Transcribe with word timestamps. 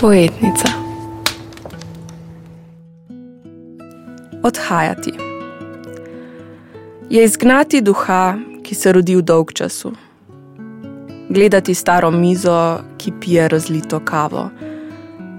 Poetnica. 0.00 0.68
Odhajati. 4.42 5.12
Je 7.10 7.24
izgnati 7.24 7.80
duha, 7.80 8.38
ki 8.62 8.74
se 8.74 8.92
rodi 8.92 9.16
v 9.16 9.22
dolg 9.22 9.52
času. 9.52 9.92
Gledati 11.28 11.74
staro 11.74 12.10
mizo, 12.10 12.78
ki 12.98 13.12
pije 13.20 13.48
razlito 13.48 14.00
kavo. 14.04 14.48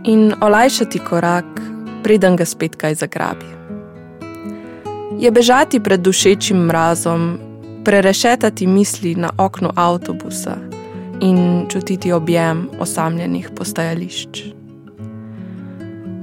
In 0.04 0.34
olajšati 0.41 1.00
korak, 1.00 1.46
preden 2.04 2.36
ga 2.36 2.46
spet 2.46 2.75
kaj 2.75 2.96
zagrabi. 2.96 3.46
Je 5.20 5.32
bežati 5.32 5.80
pred 5.80 6.00
dušečim 6.02 6.57
mrazom, 6.57 7.50
prerešetati 7.86 8.68
misli 8.68 9.15
na 9.15 9.29
okno 9.37 9.71
avtobusa 9.75 10.57
in 11.21 11.65
čutiti 11.69 12.11
objem 12.11 12.69
osamljenih 12.79 13.50
postajališč. 13.55 14.43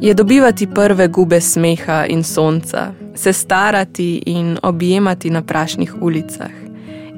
Je 0.00 0.14
dobivati 0.14 0.66
prve 0.66 1.08
gube 1.08 1.40
smeha 1.40 2.06
in 2.06 2.24
sonca, 2.24 2.92
se 3.14 3.32
starati 3.32 4.22
in 4.26 4.58
objemati 4.62 5.30
na 5.30 5.42
prašnih 5.42 5.94
ulicah 6.00 6.50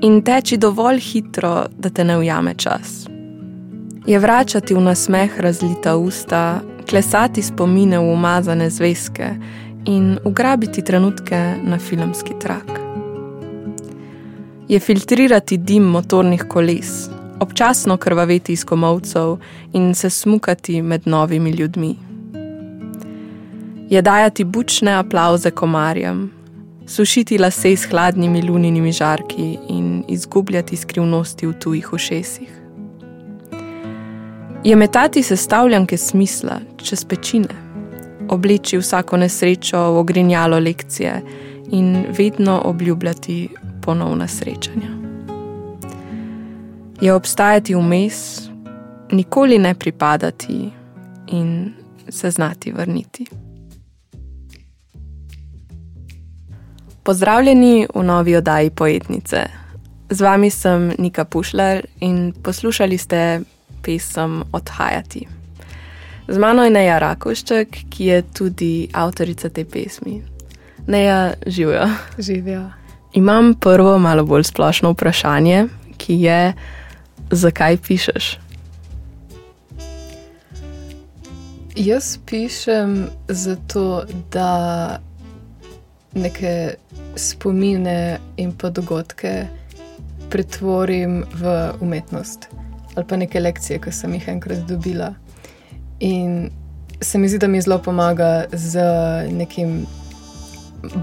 in 0.02 0.22
teči 0.22 0.56
dovolj 0.56 0.98
hitro, 0.98 1.66
da 1.78 1.90
te 1.90 2.04
ne 2.04 2.18
ujame 2.18 2.54
čas. 2.54 3.06
Je 4.06 4.18
vračati 4.18 4.74
v 4.74 4.80
nasmeh 4.80 5.40
razlita 5.40 5.96
usta, 5.96 6.60
klesati 6.90 7.42
spomine 7.42 7.98
v 7.98 8.12
umazane 8.12 8.70
zvezke 8.70 9.34
in 9.84 10.18
ugrabiti 10.24 10.84
trenutke 10.84 11.54
na 11.64 11.78
filmski 11.78 12.32
trak. 12.40 12.79
Je 14.70 14.78
filtrirati 14.80 15.56
dim 15.56 15.82
motornih 15.82 16.44
koles, 16.48 17.08
občasno 17.40 17.96
krvaveti 17.96 18.52
iz 18.52 18.64
komovcev 18.64 19.36
in 19.72 19.94
se 19.94 20.10
smukati 20.10 20.82
med 20.82 21.02
novimi 21.04 21.50
ljudmi. 21.50 21.96
Je 23.88 24.02
dajati 24.02 24.44
bučne 24.44 24.92
aplauze 24.92 25.50
komarjem, 25.50 26.30
sušiti 26.86 27.38
lase 27.38 27.76
s 27.76 27.90
hladnimi 27.90 28.42
luninimi 28.42 28.92
žarki 28.92 29.58
in 29.68 30.04
izgubljati 30.08 30.76
skrivnosti 30.76 31.46
v 31.46 31.52
tujih 31.52 31.92
ušesih. 31.92 32.62
Je 34.64 34.76
metati 34.76 35.22
sestavljanke 35.22 35.96
smisla 35.96 36.60
čez 36.82 37.04
pečine, 37.04 37.54
obleči 38.28 38.78
vsako 38.78 39.16
nesrečo 39.16 39.78
v 39.92 39.98
ogrinjalo 39.98 40.58
lekcije 40.58 41.22
in 41.70 42.04
vedno 42.18 42.62
obljubljati 42.64 43.48
ponovna 43.90 44.28
srečanja 44.28 45.00
je 47.00 47.14
obstajati 47.14 47.74
vmes, 47.74 48.48
nikoli 49.10 49.58
ne 49.58 49.74
pripadati 49.74 50.70
in 51.26 51.72
se 52.08 52.30
znati 52.30 52.72
vrniti. 52.72 53.26
Pozdravljeni 57.02 57.86
v 57.94 58.02
novi 58.02 58.36
oddaji 58.36 58.70
Poetnice. 58.70 59.42
Z 60.10 60.20
vami 60.20 60.50
sem 60.50 60.92
Nika 60.98 61.24
Pušler 61.24 61.86
in 62.00 62.32
poslušali 62.42 62.98
ste 62.98 63.40
pesem 63.82 64.42
Odhajati. 64.52 65.26
Z 66.28 66.38
mano 66.38 66.64
je 66.64 66.70
Neja 66.70 66.98
Rakošček, 66.98 67.76
ki 67.90 68.04
je 68.04 68.22
tudi 68.22 68.88
avtorica 68.92 69.48
te 69.48 69.64
pesmi. 69.64 70.22
Neja, 70.86 71.32
živijo. 71.46 71.88
Živijo. 72.18 72.79
Imam 73.12 73.54
prvo, 73.54 73.98
malo 73.98 74.24
bolj 74.24 74.44
splošno 74.44 74.90
vprašanje, 74.90 75.64
ki 75.96 76.14
je, 76.14 76.52
zakaj 77.30 77.76
pišeš? 77.76 78.38
Jaz 81.76 82.18
pišem 82.26 83.06
zato, 83.28 84.04
da 84.32 84.98
neke 86.14 86.74
spomine 87.16 88.18
in 88.36 88.52
pa 88.52 88.70
dogodke 88.70 89.46
pretvorim 90.30 91.24
v 91.34 91.70
umetnost 91.80 92.48
ali 92.94 93.06
pa 93.06 93.16
neke 93.16 93.40
lekcije, 93.40 93.78
ki 93.78 93.92
sem 93.92 94.14
jih 94.14 94.28
enkrat 94.28 94.58
dobila. 94.68 95.14
In 96.00 96.50
se 97.00 97.18
mi 97.18 97.28
zdi, 97.28 97.38
da 97.38 97.48
mi 97.48 97.60
zelo 97.60 97.78
pomaga 97.78 98.44
z 98.52 98.82
nekim 99.30 99.86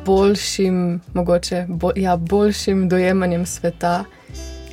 boljšim, 0.06 1.02
mogoče 1.14 1.66
bo, 1.68 1.92
ja, 1.96 2.18
boljšim 2.18 2.90
dojemanjem 2.90 3.46
sveta 3.46 4.04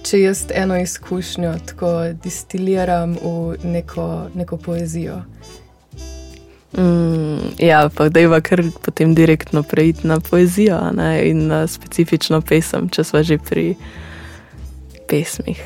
če 0.04 0.20
jaz 0.20 0.44
eno 0.52 0.76
izkušnjo 0.76 1.54
tako 1.66 1.90
distiliram 2.22 3.16
v 3.22 3.56
neko, 3.64 4.28
neko 4.34 4.56
poezijo. 4.56 5.22
Mm, 6.76 7.54
ja, 7.58 7.88
pa 7.94 8.08
da 8.08 8.20
je 8.20 8.40
kar 8.42 8.62
potem 8.82 9.14
direktno 9.14 9.62
preiti 9.62 10.06
na 10.06 10.18
poezijo 10.20 10.80
ne, 10.92 11.28
in 11.30 11.46
na 11.46 11.66
specifično 11.66 12.40
pesem, 12.40 12.88
če 12.88 13.04
smo 13.04 13.22
že 13.22 13.38
pri 13.38 13.74
pesmih. 15.08 15.62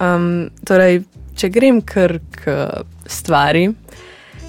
Um, 0.00 0.50
torej, 0.66 1.02
če 1.36 1.50
grem 1.50 1.82
kar 1.82 2.20
k 2.38 2.56
stvari. 3.06 3.68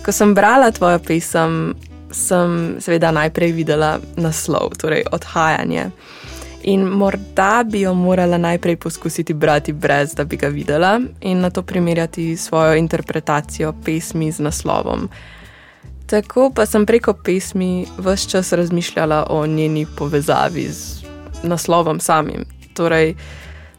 Ko 0.06 0.14
sem 0.14 0.36
brala 0.38 0.70
tvojo 0.72 1.02
pesem, 1.02 1.74
sem 2.16 2.76
seveda 2.80 3.12
najprej 3.12 3.52
videla 3.52 4.00
naslov, 4.16 4.78
torej 4.80 5.04
odhajanje. 5.12 5.90
In 6.66 6.82
morda 6.82 7.64
bi 7.68 7.82
jo 7.82 7.94
morala 7.94 8.38
najprej 8.38 8.76
poskusiti 8.82 9.34
brati, 9.34 9.74
brez 9.74 10.16
da 10.16 10.24
bi 10.24 10.38
ga 10.38 10.48
videla, 10.48 11.00
in 11.22 11.40
na 11.40 11.50
to 11.50 11.62
primerjati 11.62 12.38
svojo 12.38 12.76
interpretacijo 12.76 13.74
pesmi 13.86 14.32
z 14.32 14.40
naslovom. 14.40 15.10
Tako 16.06 16.52
pa 16.56 16.66
sem 16.66 16.86
preko 16.86 17.14
pesmi 17.14 17.86
vse 17.98 18.30
čas 18.30 18.54
razmišljala 18.54 19.28
o 19.30 19.46
njeni 19.48 19.86
povezavi 19.98 20.68
z 20.72 21.04
naslovom 21.44 22.00
samim. 22.00 22.46
Torej, 22.74 23.16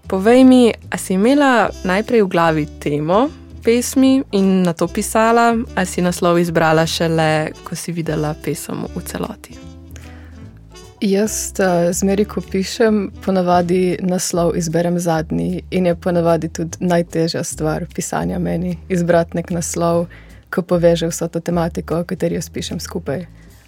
povej 0.06 0.44
mi, 0.44 0.72
a 0.90 0.98
si 0.98 1.14
imela 1.14 1.70
najprej 1.84 2.22
v 2.22 2.28
glavi 2.28 2.66
temo 2.80 3.28
pesmi 3.66 4.22
in 4.32 4.62
na 4.62 4.72
to 4.72 4.86
pisala, 4.88 5.56
ali 5.74 5.86
si 5.86 6.02
naslov 6.02 6.38
izbrala 6.38 6.86
šele, 6.86 7.50
ko 7.66 7.74
si 7.74 7.92
videla 7.92 8.34
pesem 8.44 8.84
v 8.94 9.02
celoti? 9.02 9.58
Jaz, 11.02 11.50
uh, 11.58 11.90
zmeri, 11.92 12.24
ko 12.24 12.40
pišem, 12.40 13.10
ponavadi 13.24 13.98
naslov 14.00 14.54
izberem 14.56 14.98
zadnji 14.98 15.64
in 15.70 15.86
je 15.86 15.96
ponavadi 15.98 16.48
tudi 16.48 16.78
najtežja 16.80 17.42
stvar 17.44 17.88
pisanja 17.94 18.38
meni. 18.38 18.78
Izbrati 18.88 19.36
nek 19.36 19.50
naslov, 19.50 20.06
ko 20.50 20.62
poveže 20.62 21.10
vso 21.10 21.28
to 21.28 21.42
tematiko, 21.42 22.00
o 22.00 22.06
kateri 22.06 22.38
jaz 22.38 22.48
pišem 22.50 22.80
skupaj. 22.80 23.26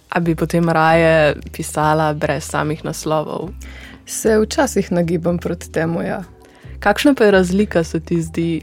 A 0.09 0.19
bi 0.19 0.35
potem 0.35 0.69
raje 0.69 1.35
pisala 1.51 2.13
brez 2.13 2.47
samih 2.47 2.85
naslovov? 2.87 3.51
Se 4.07 4.39
včasih 4.39 4.91
nagibam 4.91 5.37
proti 5.37 5.71
temu. 5.71 6.01
Ja. 6.01 6.23
Kakšna 6.79 7.13
pa 7.13 7.27
je 7.27 7.31
razlika, 7.31 7.83
se 7.83 7.99
ti 7.99 8.21
zdi, 8.21 8.61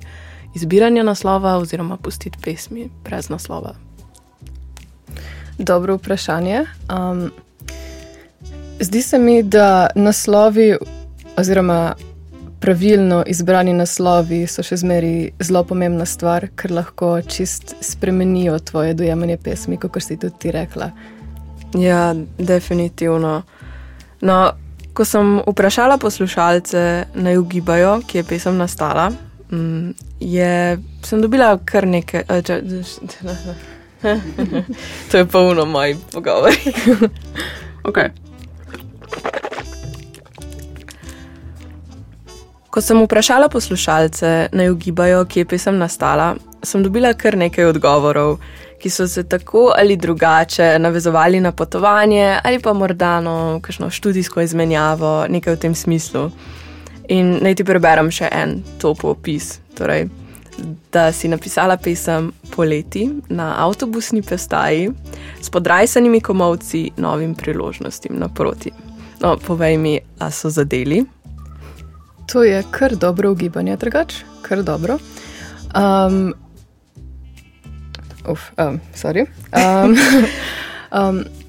izbiranja 0.57 1.03
naslova 1.05 1.57
oziroma 1.61 1.97
pustiti 1.97 2.39
pesmi 2.45 2.89
brez 3.05 3.29
naslova? 3.29 3.75
Dobro 5.59 5.97
vprašanje. 5.97 6.65
Um, 6.89 7.31
Zdi 8.81 9.03
se 9.03 9.19
mi, 9.19 9.43
da 9.43 9.87
naslovi, 9.95 10.77
oziroma 11.37 11.95
pravilno 12.61 13.23
izbrani 13.27 13.73
naslovi, 13.73 14.43
so 14.47 14.61
še 14.63 14.77
zmeraj 14.83 15.31
zelo 15.41 15.63
pomembna 15.65 16.05
stvar, 16.05 16.49
ker 16.57 16.75
lahko 16.77 17.15
čist 17.25 17.73
spremenijo 17.81 18.59
tvoje 18.59 18.95
dojemanje 18.95 19.37
pesmi, 19.37 19.79
kot 19.81 19.97
si 20.03 20.19
tudi 20.21 20.37
ti 20.39 20.53
rekla. 20.53 20.91
Ja, 21.75 22.15
definitivno. 22.39 23.43
No, 24.21 24.37
ko 24.93 25.05
sem 25.05 25.39
vprašala 25.47 25.97
poslušalce, 25.99 26.83
naj 27.15 27.41
ugibajo, 27.41 28.01
kje 28.09 28.21
je 28.21 28.29
pesem 28.29 28.61
nastala, 28.61 29.11
mm, 29.51 29.91
je, 30.21 30.79
sem 31.03 31.23
dobila 31.23 31.59
kar 31.65 31.87
nekaj. 31.87 32.23
to 35.11 35.19
je 35.19 35.27
polno 35.27 35.65
moj 35.65 35.97
pogovor. 36.13 36.53
okay. 37.89 38.11
Ko 42.71 42.81
sem 42.81 43.03
vprašala 43.03 43.49
poslušalce, 43.49 44.49
naj 44.53 44.71
ugibajo, 44.71 45.25
kje 45.25 45.41
je 45.41 45.49
pesem 45.49 45.79
nastala, 45.79 46.35
sem 46.63 46.83
dobila 46.85 47.15
kar 47.17 47.37
nekaj 47.37 47.65
odgovorov, 47.65 48.37
ki 48.83 48.91
so 48.91 49.09
se 49.09 49.25
tako 49.25 49.73
ali 49.79 49.97
drugače 49.97 50.79
navezovali 50.79 51.41
na 51.41 51.53
potovanje 51.53 52.39
ali 52.45 52.61
pa 52.61 52.73
morda 52.73 53.21
na 53.21 53.61
kakšno 53.61 53.91
študijsko 53.91 54.41
izmenjavo, 54.41 55.25
nekaj 55.29 55.55
v 55.55 55.59
tem 55.59 55.75
smislu. 55.75 56.31
In 57.09 57.39
naj 57.43 57.55
ti 57.61 57.65
preberem 57.65 58.11
še 58.11 58.29
en 58.33 58.61
top 58.83 59.05
opis. 59.05 59.61
Torej, 59.77 60.09
da 60.93 61.13
si 61.13 61.29
napisala 61.29 61.77
pesem 61.77 62.33
Poleti 62.55 63.11
na 63.29 63.53
avtobusni 63.67 64.23
postaji 64.23 64.89
s 65.41 65.51
podrajsanimi 65.51 66.21
komovci, 66.21 66.91
novim 66.97 67.35
priložnostim 67.35 68.19
naproti. 68.19 68.73
No, 69.21 69.37
povej 69.37 69.79
mi, 69.79 70.01
a 70.19 70.31
so 70.31 70.51
zadeli? 70.51 71.05
To 72.33 72.43
je 72.43 72.63
kar 72.71 72.97
dobro 72.97 73.31
ugibanje, 73.31 73.77
drugače, 73.77 74.25
kar 74.43 74.63
dobro. 74.63 74.99
Um, 75.77 76.35
uf, 78.29 78.51
um, 78.59 78.81
sorry. 78.95 79.27
Um, 79.53 79.97
um, 80.93 81.25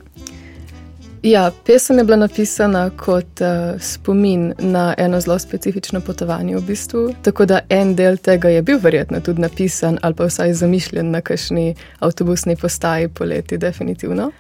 ja, 1.24 1.52
pesem 1.66 1.98
je 1.98 2.04
bila 2.04 2.18
napisana 2.18 2.90
kot 2.90 3.42
uh, 3.42 3.82
spomin 3.82 4.54
na 4.60 4.94
eno 4.98 5.22
zelo 5.22 5.40
specifično 5.40 6.02
potovanje, 6.02 6.56
v 6.56 6.62
bistvu. 6.62 7.14
Tako 7.22 7.46
da 7.46 7.60
en 7.70 7.96
del 7.96 8.18
tega 8.18 8.50
je 8.50 8.62
bil 8.62 8.80
verjetno 8.82 9.20
tudi 9.20 9.42
napisan 9.42 10.00
ali 10.02 10.16
pa 10.16 10.26
vsaj 10.26 10.54
zamišljen 10.54 11.12
na 11.12 11.22
kakšni 11.22 11.76
avtobusni 12.00 12.56
postaji 12.56 13.08
poleti, 13.08 13.58
definitivno. 13.58 14.32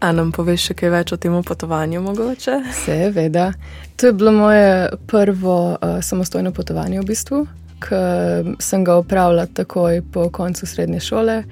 A 0.00 0.12
nam 0.12 0.32
poveš 0.32 0.68
še 0.68 0.74
kaj 0.74 0.90
več 0.90 1.12
o 1.12 1.16
tem 1.16 1.42
potovanju, 1.42 2.02
mogoče? 2.02 2.60
Seveda. 2.84 3.52
To 3.96 4.06
je 4.06 4.12
bilo 4.12 4.32
moje 4.32 4.88
prvo 5.06 5.58
uh, 5.72 6.00
samostojno 6.02 6.52
potovanje, 6.52 7.00
v 7.00 7.06
bistvu, 7.08 7.46
ki 7.80 8.56
sem 8.60 8.84
ga 8.84 8.98
opravljala 9.00 9.46
takoj 9.46 10.02
po 10.12 10.28
koncu 10.30 10.66
srednje 10.66 11.00
šole, 11.00 11.42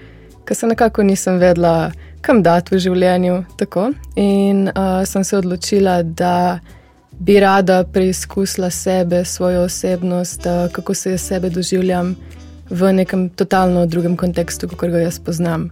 ker 0.44 0.56
se 0.56 0.66
nekako 0.66 1.02
nisem 1.02 1.38
vedela, 1.38 1.93
kam 2.22 2.42
dati 2.42 2.74
v 2.74 2.80
življenju. 2.82 3.42
Tako. 3.58 3.90
In 4.16 4.69
uh, 4.70 5.02
sem 5.08 5.24
se 5.24 5.36
odločila, 5.36 6.02
da 6.02 6.60
bi 7.12 7.38
rada 7.40 7.82
preizkusila 7.84 8.70
sebe, 8.70 9.24
svojo 9.24 9.66
osebnost, 9.66 10.46
uh, 10.46 10.69
kako 10.72 10.94
se 10.94 11.16
jaz 11.16 11.26
sebe 11.32 11.50
doživljam 11.50 12.14
v 12.70 12.92
nekem 12.92 13.28
totalno 13.28 13.86
drugem 13.86 14.16
kontekstu, 14.16 14.69
kot 14.70 14.90
ga 14.90 15.04
jaz 15.04 15.19
poznam. 15.20 15.70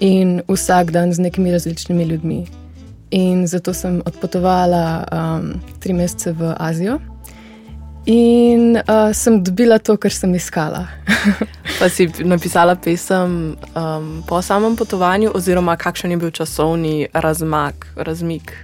In 0.00 0.40
vsak 0.48 0.94
dan 0.94 1.12
z 1.12 1.26
nekimi 1.26 1.52
različnimi 1.52 2.04
ljudmi. 2.04 2.46
In 3.10 3.46
zato 3.46 3.72
sem 3.74 4.02
odpotovala 4.06 4.84
um, 5.12 5.52
tri 5.80 5.92
mesece 5.92 6.32
v 6.32 6.54
Azijo. 6.58 6.98
In 8.08 8.76
uh, 8.76 9.12
sem 9.12 9.42
dobila 9.44 9.76
to, 9.78 9.98
kar 10.00 10.12
sem 10.12 10.32
iskala. 10.34 10.86
pa 11.78 11.88
si 11.92 12.06
napisala 12.24 12.72
pesem 12.80 13.52
um, 13.76 14.06
po 14.24 14.40
samem 14.42 14.76
potovanju, 14.80 15.34
oziroma 15.36 15.76
kakšen 15.76 16.14
je 16.14 16.16
bil 16.16 16.32
časovni 16.32 16.94
razmak, 17.12 17.84
razmik? 17.96 18.54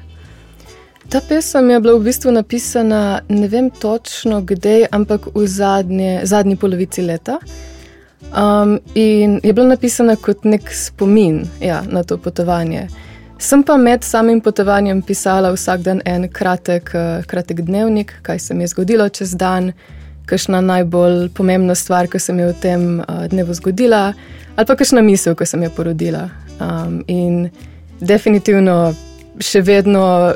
Ta 1.12 1.20
pesem 1.20 1.68
je 1.70 1.80
bila 1.80 1.98
v 1.98 2.08
bistvu 2.08 2.32
napisana, 2.32 3.20
ne 3.28 3.48
vem 3.52 3.68
točno 3.68 4.40
kdaj, 4.40 4.88
ampak 4.90 5.28
v 5.34 5.44
zadnje, 5.46 6.24
zadnji 6.24 6.56
polovici 6.56 7.04
leta. 7.04 7.36
Um, 8.32 8.78
in 8.94 9.40
je 9.44 9.52
bila 9.52 9.76
napisana 9.76 10.16
kot 10.16 10.48
nek 10.48 10.72
spomin 10.72 11.44
ja, 11.60 11.82
na 11.84 12.02
to 12.02 12.16
potovanje. 12.16 12.88
Sem 13.38 13.62
pa 13.62 13.76
med 13.76 14.04
samim 14.04 14.40
potovanjem 14.40 15.02
pisala 15.02 15.50
vsak 15.52 15.80
dan 15.80 16.00
en 16.04 16.28
kratek, 16.28 16.90
uh, 16.94 17.24
kratek 17.26 17.60
dnevnik, 17.66 18.14
kaj 18.22 18.38
se 18.38 18.54
mi 18.54 18.62
je 18.62 18.68
zgodilo 18.68 19.08
čez 19.08 19.34
dan, 19.34 19.72
kakšna 20.26 20.60
najbolj 20.60 21.28
pomembna 21.34 21.74
stvar, 21.74 22.06
ki 22.06 22.18
se 22.18 22.32
mi 22.32 22.42
je 22.42 22.52
v 22.52 22.56
tem 22.62 22.86
uh, 23.00 23.26
dnevu 23.30 23.54
zgodila, 23.54 24.12
ali 24.56 24.66
pa 24.66 24.76
kakšna 24.76 25.02
misel, 25.02 25.34
ki 25.34 25.46
sem 25.46 25.62
jo 25.66 25.70
porodila. 25.76 26.28
Um, 26.60 27.02
in 27.06 27.50
definitivno 28.00 28.94
še 29.42 29.64
vedno. 29.66 30.34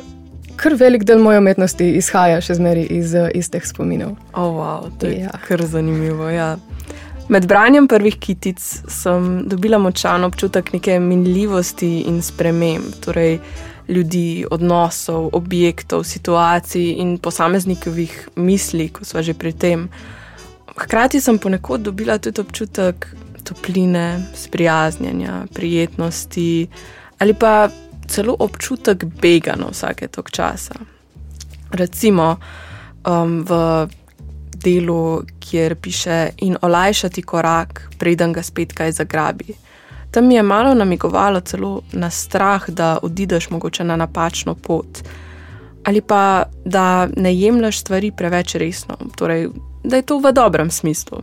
Kar 0.59 0.75
velik 0.75 1.05
del 1.07 1.21
moje 1.23 1.39
umetnosti 1.39 1.87
izhaja 2.01 2.41
še 2.43 2.57
zmeraj 2.59 2.89
iz, 2.91 3.13
iz 3.15 3.47
teh 3.47 3.63
spominov. 3.63 4.17
Oh, 4.35 4.57
wow, 4.59 4.89
to 4.99 5.07
je 5.07 5.21
ja. 5.23 5.31
kar 5.47 5.63
zanimivo. 5.63 6.27
Ja. 6.35 6.57
Med 7.29 7.47
branjem 7.47 7.89
prvih 7.89 8.17
kitic 8.19 8.61
sem 8.89 9.49
dobila 9.49 9.79
močan 9.79 10.25
občutek 10.25 10.73
neke 10.73 11.01
minljivosti 11.01 12.01
in 12.09 12.23
sprememb. 12.23 12.95
Torej, 13.05 13.39
ljudi, 13.89 14.47
odnosov, 14.51 15.29
objektov, 15.33 16.05
situacij 16.05 16.95
in 17.01 17.19
posameznikovih 17.19 18.29
misli, 18.37 18.89
ko 18.89 19.05
smo 19.05 19.23
že 19.23 19.35
pri 19.35 19.53
tem. 19.53 19.89
Hkrati 20.77 21.21
sem 21.21 21.39
ponekod 21.39 21.81
dobila 21.81 22.19
tudi 22.19 22.41
občutek 22.41 23.07
topline, 23.45 24.25
sprijaznjenja, 24.35 25.47
prijetnosti 25.55 26.69
ali 27.19 27.35
pa 27.35 27.69
celo 28.09 28.37
občutek 28.39 29.05
begano 29.05 29.69
vsake 29.73 30.09
tok 30.09 30.31
časa. 30.31 30.75
Recimo 31.71 32.37
um, 33.05 33.45
v 33.45 33.89
delu, 34.63 35.23
kjer 35.41 35.75
piše 35.75 36.31
in 36.37 36.57
olajšati 36.63 37.23
korak, 37.23 37.91
preden 37.99 38.33
ga 38.33 38.43
spet 38.43 38.73
kaj 38.73 38.93
zagrabi. 38.93 39.55
Tam 40.11 40.27
mi 40.27 40.35
je 40.35 40.43
malo 40.43 40.75
namigovalo 40.75 41.41
celo 41.41 41.81
na 41.93 42.11
strah, 42.11 42.71
da 42.71 42.99
odideš 43.03 43.51
mogoče 43.51 43.85
na 43.85 43.97
napačno 43.97 44.55
pot, 44.55 44.99
ali 45.85 46.01
pa 46.01 46.45
da 46.65 47.09
ne 47.17 47.35
jemliš 47.35 47.81
stvari 47.81 48.13
preveč 48.17 48.55
resno, 48.55 48.97
torej 49.17 49.49
da 49.85 49.97
je 49.97 50.03
to 50.03 50.19
v 50.19 50.33
dobrem 50.33 50.71
smislu, 50.71 51.23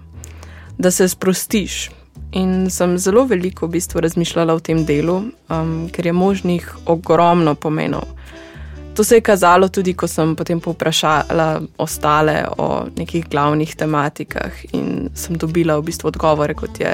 da 0.77 0.91
se 0.91 1.07
sprostiš. 1.07 1.89
In 2.31 2.69
sem 2.69 2.97
zelo 2.97 3.23
veliko 3.23 3.67
v 3.67 3.77
bistvu 3.77 4.01
razmišljala 4.01 4.53
o 4.53 4.59
tem 4.59 4.85
delu, 4.85 5.21
um, 5.49 5.89
ker 5.91 6.05
je 6.05 6.13
možnih 6.13 6.75
ogromno 6.85 7.55
pomenov. 7.55 8.03
To 8.95 9.03
se 9.03 9.15
je 9.15 9.21
kazalo 9.21 9.67
tudi, 9.67 9.93
ko 9.93 10.07
sem 10.07 10.35
potem 10.35 10.59
povprašala 10.59 11.61
ostale 11.77 12.45
o 12.57 12.85
nekih 12.95 13.25
glavnih 13.29 13.75
tematikah 13.75 14.51
in 14.71 15.09
sem 15.15 15.35
dobila 15.35 15.75
v 15.79 15.89
bistvu 15.89 16.07
odgovore, 16.07 16.53
kot 16.55 16.79
je 16.79 16.93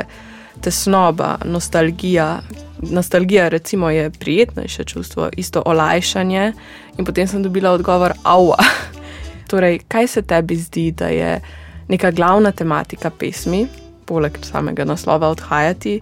tesnoba, 0.62 1.38
nostalgija. 1.46 2.42
Nostalgija, 2.82 3.50
recimo, 3.50 3.90
je 3.90 4.10
prijetnejše 4.10 4.84
čustvo, 4.84 5.30
isto 5.38 5.62
olajšanje. 5.66 6.54
In 6.98 7.06
potem 7.06 7.28
sem 7.28 7.44
dobila 7.44 7.72
odgovor, 7.72 8.14
aua. 8.24 8.58
torej, 9.52 9.80
kaj 9.88 10.08
se 10.08 10.22
tebi 10.22 10.56
zdi, 10.56 10.92
da 10.92 11.08
je 11.08 11.40
neka 11.88 12.12
glavna 12.12 12.52
tematika 12.52 13.10
pesmi, 13.10 13.68
poleg 14.06 14.38
samega 14.42 14.86
naslova 14.86 15.30
odhajati? 15.30 16.00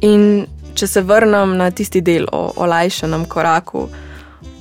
In 0.00 0.46
če 0.74 0.86
se 0.86 1.02
vrnem 1.02 1.56
na 1.56 1.70
tisti 1.70 2.00
del 2.00 2.28
o 2.32 2.52
olajšanem 2.56 3.24
koraku. 3.24 3.88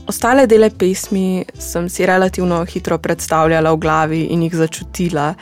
Ostale 0.07 0.46
dele 0.48 0.69
pesmi 0.69 1.46
sem 1.60 1.90
si 1.90 2.06
relativno 2.06 2.66
hitro 2.66 2.98
predstavljala 2.98 3.72
v 3.74 3.78
glavi 3.78 4.22
in 4.30 4.44
jih 4.44 4.56
začutila, 4.56 5.34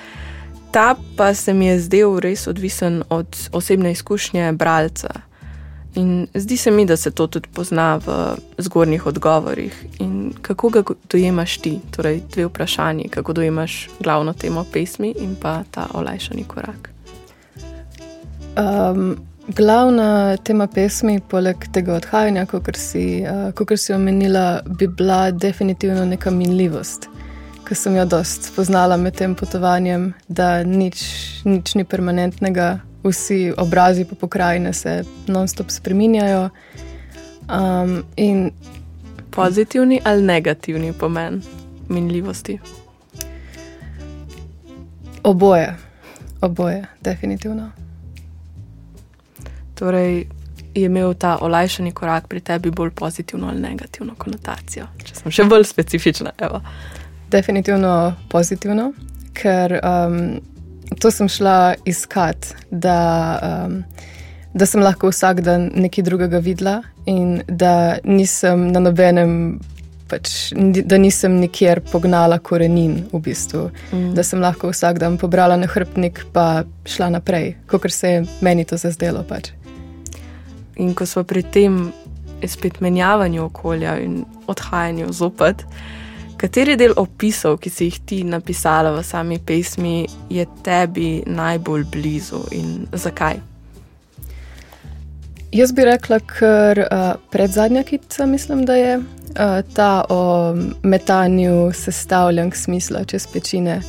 ta 0.72 0.96
pa 1.18 1.34
se 1.34 1.54
mi 1.54 1.68
je 1.68 1.80
zdel 1.80 2.20
res 2.20 2.48
odvisen 2.48 3.04
od 3.10 3.28
osebne 3.52 3.92
izkušnje 3.92 4.52
bralca. 4.54 5.10
In 5.96 6.28
zdi 6.34 6.58
se 6.58 6.72
mi, 6.72 6.86
da 6.86 6.98
se 6.98 7.12
to 7.12 7.28
tudi 7.28 7.50
pozna 7.54 8.00
v 8.06 8.36
zgornjih 8.58 9.06
odgovorih. 9.06 9.86
In 10.00 10.34
kako 10.42 10.70
ga 10.70 10.84
dojemaš 11.10 11.58
ti? 11.58 11.80
Torej, 11.96 12.22
dve 12.34 12.46
vprašanji, 12.46 13.10
kako 13.10 13.34
dojemaš 13.34 13.90
glavno 14.00 14.34
temo 14.34 14.66
pesmi 14.74 15.14
in 15.20 15.36
pa 15.36 15.64
ta 15.72 15.88
olajšani 15.94 16.44
korak. 16.44 16.90
Um, 18.58 19.18
glavna 19.48 20.38
tema 20.38 20.68
pesmi, 20.68 21.20
poleg 21.30 21.68
tega 21.74 21.96
odhajanja, 21.96 22.46
kot 22.46 22.76
si, 22.78 23.24
uh, 23.28 23.78
si 23.78 23.94
omenila, 23.94 24.62
bi 24.66 24.88
bila 24.88 25.32
definitivno 25.32 26.06
neka 26.06 26.32
minljivost 26.32 27.10
ki 27.64 27.76
sem 27.76 27.96
jo 27.96 28.06
dost 28.06 28.50
spoznala 28.52 28.98
med 28.98 29.16
tem 29.16 29.36
potovanjem, 29.36 30.12
da 30.28 30.64
nič, 30.64 31.02
nič 31.48 31.76
ni 31.80 31.86
permanentnega, 31.88 32.80
vsi 33.04 33.54
obrazi 33.58 34.06
po 34.06 34.16
pokrajini 34.16 34.74
se 34.74 35.04
non-stop 35.28 35.72
spreminjajo. 35.72 36.50
Um, 37.50 38.04
in 38.16 38.52
pozitivni 39.32 40.02
ali 40.04 40.24
negativni 40.24 40.94
pomen 40.94 41.42
minljivosti? 41.90 42.60
Oboje, 45.24 45.76
oboje, 46.42 46.86
definitivno. 47.02 47.83
Torej, 49.76 50.26
je 50.74 50.86
imel 50.86 51.14
ta 51.14 51.38
olajšani 51.42 51.92
korak 51.92 52.28
pri 52.28 52.40
tebi 52.40 52.72
bolj 52.72 52.92
pozitivno 52.92 53.48
ali 53.48 53.62
negativno 53.62 54.16
konotacijo, 54.18 54.88
če 55.06 55.16
sem 55.16 55.32
še 55.32 55.46
bolj 55.50 55.68
specifična. 55.70 56.34
Evo. 56.42 56.62
Definitivno 57.32 58.14
pozitivno, 58.30 58.92
ker 59.38 59.78
um, 59.80 60.18
to 61.00 61.12
sem 61.12 61.30
šla 61.30 61.76
iskat, 61.86 62.54
da, 62.70 62.98
um, 63.68 63.84
da 64.54 64.66
sem 64.70 64.82
lahko 64.82 65.10
vsak 65.14 65.42
dan 65.46 65.70
nekaj 65.76 66.06
drugega 66.10 66.42
videla 66.42 66.82
in 67.06 67.42
da 67.48 68.00
nisem 68.04 68.72
na 68.72 68.84
nobenem. 68.84 69.60
Pač, 70.14 70.52
da 70.86 70.98
nisem 71.00 71.40
nikjer 71.42 71.80
pognala 71.90 72.36
korenin, 72.38 73.00
v 73.10 73.22
bistvu. 73.24 73.64
Mm. 73.90 74.12
da 74.14 74.22
sem 74.22 74.44
lahko 74.44 74.70
vsak 74.70 75.00
dan 75.02 75.16
pobrala 75.18 75.56
na 75.58 75.66
hrbtnik, 75.66 76.26
pa 76.36 76.68
šla 76.86 77.08
naprej, 77.16 77.56
kot 77.72 77.88
se 77.90 78.12
je 78.12 78.24
meni 78.46 78.68
to 78.68 78.78
zazdelo. 78.78 79.24
Pač. 79.26 79.50
In 80.76 80.94
ko 80.94 81.06
smo 81.06 81.24
pri 81.24 81.44
tem 81.44 81.92
spet 82.48 82.80
menjavanju 82.82 83.44
okolja 83.46 83.98
in 84.00 84.24
odhajanju 84.48 85.12
zopet, 85.14 85.66
Kateri 86.44 86.74
del 86.76 86.92
opisov, 87.00 87.56
ki 87.64 87.70
si 87.72 87.86
jih 87.88 87.98
ti 88.04 88.18
napisala 88.28 88.90
v 88.92 89.04
sami 89.08 89.38
pesmi, 89.40 90.04
je 90.28 90.44
tebi 90.66 91.24
najbolj 91.24 91.86
blizu 91.88 92.42
in 92.52 92.84
zakaj? 92.92 93.40
Jaz 95.56 95.72
bi 95.72 95.86
rekla, 95.88 96.20
ker 96.28 96.82
uh, 96.84 97.06
pred 97.32 97.54
zadnja 97.54 97.86
kitica, 97.88 98.26
mislim, 98.28 98.66
da 98.68 98.76
je 98.76 98.98
uh, 98.98 99.62
ta 99.72 100.04
o 100.10 100.52
metanju 100.84 101.72
sestavljank 101.72 102.60
smisla 102.60 103.06
čez 103.08 103.30
pečine, 103.32 103.80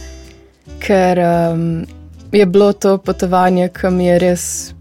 ker 0.79 1.19
um, 1.27 1.83
je 2.31 2.47
bilo 2.47 2.71
to 2.73 2.99
potovanje, 3.03 3.67
ki 3.75 3.91
mi 3.91 4.07
je 4.13 4.19
res 4.29 4.74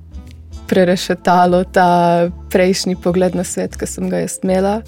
prerešetalo 0.73 1.63
ta 1.63 2.29
prejšnji 2.49 2.95
pogled 2.95 3.35
na 3.37 3.43
svet, 3.45 3.77
ki 3.77 3.85
sem 3.85 4.09
ga 4.09 4.23
jaz 4.23 4.39
imela. 4.41 4.79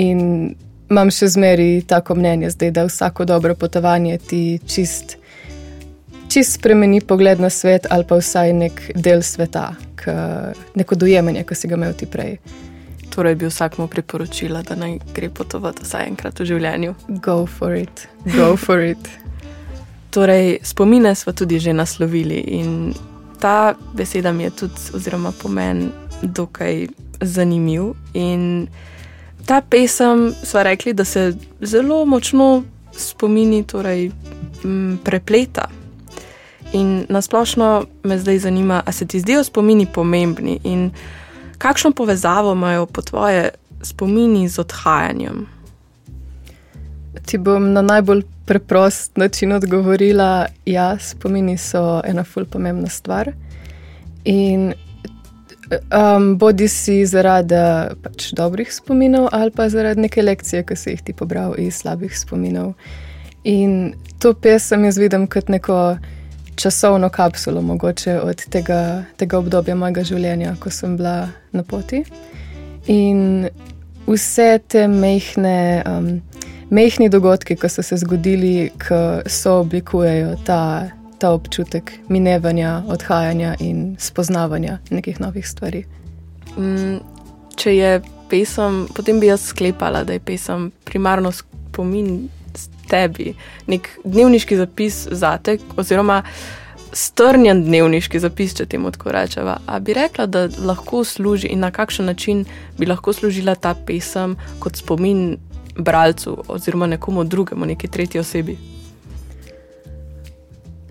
In 0.00 0.54
imam 0.88 1.10
še 1.12 1.28
zmeri 1.34 1.82
tako 1.84 2.16
mnenje, 2.16 2.54
zdaj, 2.56 2.72
da 2.72 2.86
vsako 2.88 3.26
dobro 3.28 3.52
potovanje 3.54 4.16
ti 4.18 4.42
čist. 4.64 5.18
Čist 6.32 6.56
spremeni 6.56 7.02
pogled 7.04 7.40
na 7.40 7.50
svet, 7.52 7.86
ali 7.92 8.08
pa 8.08 8.16
vsaj 8.20 8.54
nek 8.56 8.80
del 8.96 9.20
sveta, 9.24 9.70
k, 10.00 10.16
neko 10.76 10.96
dojemanje, 10.96 11.44
ki 11.44 11.56
si 11.56 11.68
ga 11.68 11.76
imel 11.76 11.92
ti 11.92 12.08
prej. 12.08 12.38
Torej, 13.12 13.36
bi 13.40 13.48
vsakmu 13.48 13.88
priporočila, 13.92 14.64
da 14.64 14.76
naj 14.80 14.98
gre 15.16 15.28
potovati 15.28 15.84
vsaj 15.84 16.08
enkrat 16.08 16.40
v 16.40 16.48
življenju. 16.54 16.96
Go 17.20 17.42
for 17.44 17.76
it, 17.76 18.08
go 18.32 18.54
for 18.56 18.80
it. 18.84 19.12
torej, 20.10 20.58
spomine 20.62 21.14
smo 21.14 21.32
tudi 21.32 21.58
že 21.58 21.72
naslovili 21.72 22.40
in 22.40 22.94
ta 23.40 23.74
beseda 23.94 24.32
mi 24.32 24.42
je 24.42 24.50
tudi, 24.50 24.80
oziroma 24.94 25.32
pomen, 25.42 25.90
dokaj 26.22 26.86
zanimiv. 27.20 27.92
In 28.14 28.68
ta 29.46 29.60
pesem, 29.60 30.34
smo 30.42 30.62
rekli, 30.62 30.92
da 30.92 31.04
se 31.04 31.36
zelo 31.60 32.04
močno 32.04 32.62
spomini 32.92 33.62
torej, 33.66 34.10
m, 34.64 34.98
prepleta. 35.04 35.68
In 36.72 37.06
nasplošno 37.08 37.84
me 38.02 38.18
zdaj 38.18 38.38
zanima, 38.38 38.82
ali 38.86 38.92
se 38.92 39.06
ti 39.06 39.20
zdijo 39.20 39.44
spomini 39.44 39.86
pomembni 39.94 40.60
in 40.64 40.90
kakšno 41.58 41.90
povezavo 41.90 42.52
imajo 42.52 42.86
po 42.86 43.02
tvoje 43.02 43.50
spomini 43.82 44.48
z 44.48 44.58
odhajanjem. 44.58 45.57
Ti 47.26 47.38
bom 47.38 47.72
na 47.72 47.82
najbolj 47.82 48.22
preprost 48.46 49.16
način 49.16 49.52
odgovorila, 49.52 50.24
da 50.24 50.46
ja, 50.64 50.98
spomini 50.98 51.58
so 51.58 52.00
ena 52.04 52.24
ful 52.24 52.44
pomembna 52.44 52.88
stvar. 52.88 53.32
In 54.24 54.72
um, 55.70 56.38
bodi 56.38 56.68
si 56.68 57.06
zaradi 57.06 57.54
pač 58.02 58.30
dobrih 58.32 58.72
spominov, 58.72 59.28
ali 59.32 59.50
pa 59.50 59.68
zaradi 59.68 60.00
neke 60.00 60.22
lekcije, 60.22 60.64
ki 60.64 60.76
si 60.76 60.90
jih 60.90 61.02
ti 61.02 61.12
pobral 61.12 61.54
iz 61.58 61.82
slabih 61.82 62.18
spominov. 62.18 62.72
In 63.44 63.94
to 64.18 64.34
pesem 64.34 64.84
jaz 64.84 64.98
vidim 64.98 65.26
kot 65.26 65.48
neko 65.48 65.98
časovno 66.56 67.08
kapsulo, 67.08 67.62
mogoče 67.62 68.20
od 68.20 68.44
tega, 68.50 69.04
tega 69.16 69.38
obdobja 69.38 69.76
mojega 69.78 70.04
življenja, 70.04 70.56
ko 70.60 70.70
sem 70.70 70.96
bila 70.96 71.28
na 71.52 71.62
poti. 71.62 72.02
In 72.86 73.48
vse 74.08 74.58
te 74.68 74.88
mehne. 74.88 75.82
Um, 75.86 76.10
mehki 76.70 77.08
dogodki, 77.08 77.56
ki 77.56 77.68
so 77.68 77.82
se 77.82 77.96
zgodili, 77.96 78.70
ki 78.78 79.00
so 79.30 79.60
oblikujejo 79.62 80.36
ta, 80.46 80.90
ta 81.18 81.32
občutek 81.32 81.92
minevanja, 82.08 82.82
odhajanja 82.88 83.54
in 83.60 83.96
spoznavanja 83.98 84.78
nekih 84.90 85.20
novih 85.20 85.48
stvari. 85.48 85.84
Mm, 86.56 86.98
če 87.56 87.76
je 87.76 87.92
pesem, 88.30 88.86
potem 88.94 89.20
bi 89.20 89.30
jaz 89.30 89.48
sklepala, 89.50 90.04
da 90.04 90.16
je 90.16 90.20
pesem 90.24 90.70
primarno 90.84 91.32
spomin 91.32 92.28
tebi, 92.88 93.34
nek 93.68 93.90
dnevniški 94.04 94.56
zapis 94.56 95.06
za 95.10 95.36
te, 95.42 95.58
oziroma. 95.76 96.22
Strnjen 96.88 97.66
dnevniški 97.66 98.16
zapis, 98.16 98.54
če 98.56 98.64
temu 98.72 98.88
tako 98.90 99.12
rečemo. 99.12 99.58
A 99.68 99.76
bi 99.84 99.92
rekla, 99.92 100.24
da 100.26 100.46
lahko 100.64 101.02
služi 101.04 101.50
in 101.52 101.60
na 101.60 101.68
kakšen 101.70 102.08
način 102.08 102.46
bi 102.78 102.88
lahko 102.88 103.12
služila 103.12 103.54
ta 103.60 103.74
pesem 103.76 104.38
kot 104.58 104.80
spomin 104.80 105.36
bralcu 105.78 106.44
oziroma 106.48 106.86
nekomu 106.86 107.24
drugemu, 107.24 107.66
neki 107.66 107.88
tretji 107.88 108.20
osebi? 108.20 108.58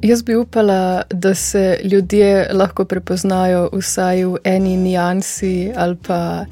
Jaz 0.01 0.23
bi 0.23 0.35
upala, 0.35 1.01
da 1.09 1.35
se 1.35 1.79
ljudje 1.83 2.49
lahko 2.53 2.85
prepoznajo 2.85 3.69
vsaj 3.73 4.25
v 4.25 4.37
eni 4.43 4.77
nijansi 4.77 5.71
ali 5.75 5.97
pa 6.07 6.45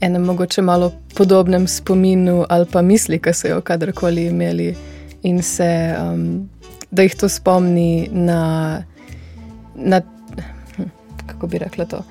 enem 0.00 0.22
mogoče 0.22 0.62
malo 0.62 0.92
podobnem 1.14 1.66
spominu 1.66 2.44
ali 2.48 2.66
pa 2.72 2.82
misli, 2.82 3.18
ki 3.18 3.32
so 3.32 3.48
jo 3.48 3.60
kadarkoli 3.60 4.26
imeli 4.26 4.74
in 5.22 5.42
se, 5.42 5.96
um, 6.02 6.48
da 6.90 7.02
jih 7.02 7.14
to 7.16 7.28
spomni 7.28 8.08
na, 8.12 8.82
na 9.74 10.00
kako 11.26 11.46
bi 11.46 11.58
rekla 11.58 11.84
to, 11.84 12.04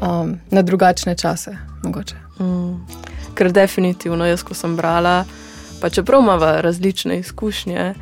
um, 0.00 0.38
na 0.50 0.62
drugačne 0.62 1.16
čase, 1.16 1.56
mogoče. 1.84 2.14
Mm 2.40 3.11
ker 3.34 3.52
definitivno 3.52 4.26
jaz, 4.26 4.42
ko 4.42 4.54
sem 4.54 4.76
brala, 4.76 5.24
pa 5.80 5.90
čeprav 5.90 6.22
imamo 6.22 6.52
različne 6.62 7.18
izkušnje, 7.18 7.94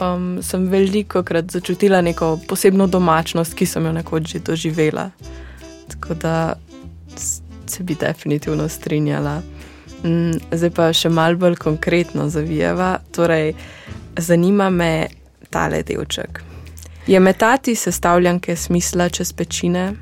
um, 0.00 0.42
sem 0.42 0.68
veliko 0.68 1.22
krat 1.22 1.50
začutila 1.50 2.00
neko 2.00 2.38
posebno 2.48 2.86
domačnost, 2.86 3.54
ki 3.54 3.66
sem 3.66 3.86
jo 3.86 3.92
nekoč 3.92 4.32
že 4.32 4.38
doživela. 4.38 5.10
Tako 5.88 6.14
da 6.14 6.54
se 7.66 7.82
bi 7.82 7.94
definitivno 7.94 8.68
strinjala. 8.68 9.42
Mm, 10.04 10.32
zdaj 10.52 10.70
pa 10.70 10.92
še 10.92 11.08
malo 11.08 11.36
bolj 11.36 11.56
konkretno 11.56 12.28
zavijeva. 12.28 12.98
Torej, 13.12 13.54
zanima 14.16 14.70
me 14.70 15.06
tale 15.50 15.82
delček. 15.82 16.42
Je 17.06 17.20
metati 17.20 17.74
sestavljanke 17.74 18.56
smisla 18.56 19.08
čez 19.08 19.32
pečine, 19.32 19.92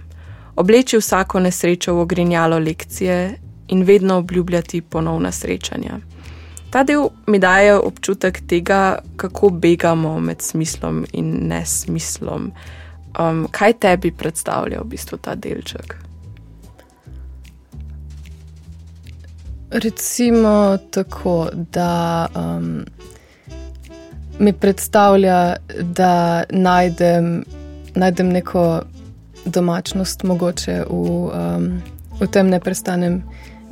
obleči 0.57 0.99
vsako 0.99 1.41
nesrečo 1.41 1.95
v 1.95 2.01
ogrinjalo 2.01 2.59
lekcije 2.59 3.42
in 3.73 3.83
vedno 3.83 4.19
obljubljati 4.19 4.81
ponovna 4.81 5.33
srečanja. 5.33 5.99
Ta 6.71 6.83
del 6.85 7.09
mi 7.27 7.39
daje 7.39 7.75
občutek 7.79 8.41
tega, 8.49 8.99
kako 9.17 9.51
begamo 9.51 10.21
med 10.21 10.41
smislom 10.41 11.07
in 11.13 11.35
nesmislom. 11.49 12.53
Um, 13.21 13.47
kaj 13.51 13.73
tebi 13.73 14.13
predstavlja 14.13 14.81
v 14.81 14.89
bistvu 14.89 15.19
ta 15.19 15.35
delček? 15.35 15.97
Recimo 19.71 20.79
tako, 20.91 21.49
da 21.53 22.27
um, 22.37 22.85
mi 24.39 24.53
predstavlja, 24.53 25.57
da 25.83 26.45
najdem, 26.51 27.45
najdem 27.95 28.29
neko 28.29 28.83
domačnost, 29.45 30.23
mogoče 30.25 30.85
v, 30.89 30.95
um, 30.97 31.83
v 32.21 32.33
tem 32.33 32.49
neprestanem 32.49 33.23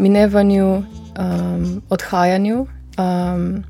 minevanju, 0.00 0.82
um, 1.18 1.82
odhajanju. 1.90 2.66
Um, 2.98 3.64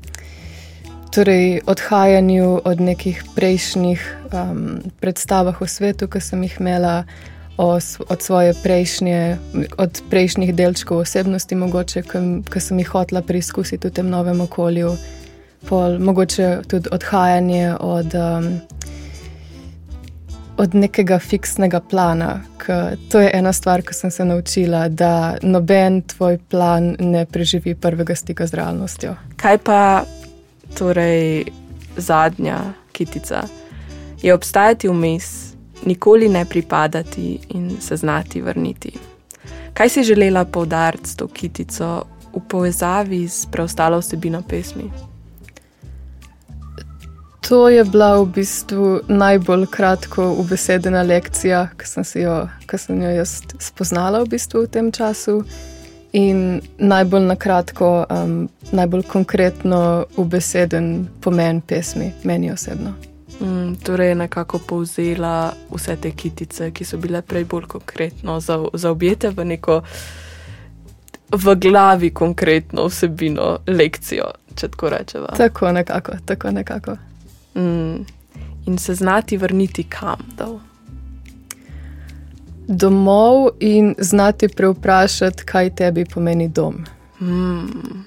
torej, 1.11 1.61
odhajanju 1.67 2.61
od 2.63 2.81
nekih 2.81 3.23
prejšnjih 3.35 4.17
um, 4.31 4.79
predstavah 4.99 5.61
o 5.61 5.67
svetu, 5.67 6.07
ki 6.07 6.21
sem 6.23 6.43
jih 6.43 6.55
imela, 6.59 7.03
o, 7.57 7.75
od 8.09 8.21
svoje 8.21 8.53
prejšnje, 8.63 9.37
od 9.77 10.01
prejšnjih 10.09 10.55
delčkov 10.55 11.03
osebnosti, 11.03 11.55
mogoče, 11.55 12.03
ki 12.51 12.59
sem 12.59 12.79
jih 12.79 12.87
hotela 12.87 13.21
preizkusiti 13.21 13.87
v 13.87 13.91
tem 13.91 14.09
novem 14.09 14.41
okolju, 14.41 14.95
pol, 15.67 15.99
mogoče 15.99 16.61
tudi 16.67 16.89
odhajanje 16.91 17.75
od. 17.79 18.15
Um, 18.15 18.53
od 20.61 20.75
nekega 20.75 21.19
fiksnega 21.19 21.79
plana. 21.79 22.41
To 23.11 23.19
je 23.19 23.31
ena 23.33 23.53
stvar, 23.53 23.81
ki 23.81 23.93
sem 23.93 24.11
se 24.11 24.25
naučila, 24.25 24.87
da 24.89 25.37
noben 25.41 26.01
tvoj 26.01 26.37
plan 26.37 26.95
ne 26.99 27.25
preživi 27.25 27.73
prvega 27.75 28.15
stika 28.15 28.47
z 28.47 28.53
realnostjo. 28.53 29.15
Kaj 29.41 29.57
pa 29.57 30.03
torej 30.77 31.45
zadnja 31.97 32.59
kitica? 32.91 33.41
Je 34.21 34.33
obstajati 34.33 34.87
vmes, 34.87 35.53
nikoli 35.85 36.29
ne 36.29 36.45
pripadati 36.45 37.39
in 37.49 37.71
se 37.81 37.97
znati 37.97 38.41
vrniti. 38.41 38.91
Kaj 39.73 39.89
si 39.89 40.03
želela 40.03 40.45
poudariti 40.45 41.09
s 41.09 41.15
to 41.15 41.27
kitico 41.27 42.03
v 42.35 42.43
povezavi 42.47 43.27
s 43.27 43.47
preostalo 43.51 43.99
vsebino 43.99 44.43
pesmi? 44.49 45.10
To 47.51 47.69
je 47.69 47.83
bila 47.83 48.21
v 48.21 48.25
bistvu 48.25 48.99
najbolj 49.07 49.65
kratko 49.67 50.29
ubesedena 50.39 51.01
lekcija, 51.03 51.65
ki 51.75 51.87
sem, 51.87 52.05
jo, 52.23 52.35
ki 52.63 52.77
sem 52.79 53.01
jo 53.03 53.09
jaz 53.11 53.33
spoznala 53.59 54.21
v, 54.23 54.29
bistvu 54.31 54.61
v 54.63 54.69
tem 54.71 54.91
času. 54.95 55.41
In 56.15 56.61
najbolj 56.79 57.27
na 57.27 57.35
kratko, 57.35 57.89
um, 58.07 58.47
najbolj 58.71 59.03
konkretno 59.11 60.05
ubeseden 60.15 61.09
pomen 61.19 61.59
pesmi, 61.59 62.13
meni 62.23 62.53
osebno. 62.55 62.95
Mm, 63.41 63.75
torej, 63.83 64.13
je 64.13 64.21
nekako 64.23 64.63
povzela 64.71 65.51
vse 65.75 65.99
te 65.99 66.15
kitice, 66.15 66.71
ki 66.71 66.87
so 66.87 67.03
bile 67.03 67.19
prej 67.19 67.43
bolj 67.51 67.67
konkretno 67.67 68.39
zaobjete 68.73 69.35
v 69.35 69.49
neko 69.51 69.81
v 71.35 71.59
glavi 71.59 72.15
konkretno 72.15 72.87
vsebino, 72.87 73.57
lekcijo, 73.67 74.31
če 74.55 74.71
tako 74.71 74.95
rečemo. 74.95 75.35
Tako 75.35 75.75
nekako, 75.75 76.21
tako 76.25 76.51
nekako. 76.55 77.01
Mm. 77.55 78.05
In 78.65 78.77
se 78.77 78.95
znati 78.95 79.37
vrniti 79.37 79.83
kam 79.83 80.19
dol. 80.37 80.59
Domov 82.67 83.49
in 83.59 83.95
znati 83.99 84.47
preuprašati, 84.47 85.43
kaj 85.45 85.75
tebi 85.75 86.05
pomeni 86.05 86.47
dom. 86.47 86.85
Mm. 87.21 88.05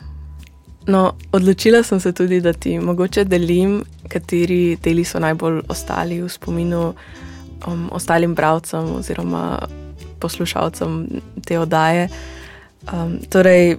No, 0.87 1.15
odločila 1.33 1.83
sem 1.83 2.01
se 2.01 2.13
tudi, 2.13 2.41
da 2.41 2.53
ti 2.53 2.79
mogoče 2.79 3.25
delim, 3.25 3.85
kateri 4.09 4.77
deli 4.83 5.05
so 5.05 5.19
najbolj 5.19 5.63
ostali 5.69 6.21
v 6.23 6.29
spominu 6.29 6.93
um, 7.67 7.89
ostalim 7.93 8.35
bralcem 8.35 8.95
oziroma 8.97 9.59
poslušalcem 10.21 11.09
te 11.45 11.59
oddaje. 11.59 12.09
Um, 12.93 13.19
torej, 13.31 13.77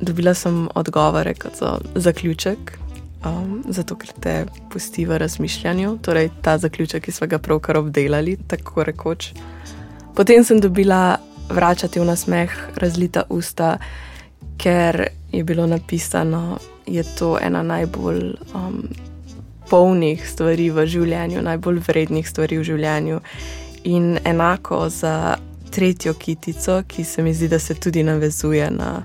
dobila 0.00 0.34
sem 0.34 0.68
odgovore 0.74 1.34
kot 1.34 1.56
za 1.58 1.78
zaključek, 1.94 2.78
um, 3.26 3.62
zato 3.68 3.96
ker 3.96 4.12
te 4.20 4.34
pusti 4.70 5.06
v 5.06 5.18
razmišljanju, 5.18 5.98
torej 6.02 6.30
ta 6.42 6.58
zaključek, 6.58 7.04
ki 7.04 7.12
smo 7.12 7.26
ga 7.26 7.38
pravkar 7.38 7.76
obdelali, 7.76 8.36
tako 8.46 8.84
rekoč. 8.84 9.32
Potem 10.14 10.44
sem 10.44 10.60
dobila 10.60 11.18
vračati 11.50 12.00
v 12.00 12.04
nasmeh, 12.04 12.56
razlita 12.76 13.22
usta, 13.30 13.78
ker 14.58 15.08
je 15.32 15.44
bilo 15.44 15.66
napisano, 15.66 16.58
da 16.58 16.78
je 16.88 17.04
to 17.18 17.38
ena 17.42 17.62
najbolj 17.62 18.34
um, 18.54 18.82
polnih 19.70 20.28
stvari 20.28 20.70
v 20.70 20.86
življenju, 20.86 21.42
najbolj 21.44 21.82
vrednih 21.88 22.28
stvari 22.28 22.58
v 22.58 22.64
življenju. 22.64 23.20
In 23.92 24.18
enako 24.24 24.88
za 24.88 25.36
tretjo 25.70 26.14
kitico, 26.14 26.82
ki 26.88 27.04
se 27.04 27.22
mi 27.22 27.34
zdi, 27.34 27.48
da 27.48 27.58
se 27.58 27.74
tudi 27.74 28.02
navezuje 28.02 28.70
na. 28.70 29.02